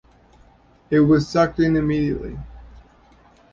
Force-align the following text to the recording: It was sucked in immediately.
It 0.89 1.01
was 1.01 1.27
sucked 1.27 1.59
in 1.59 1.75
immediately. 1.75 2.35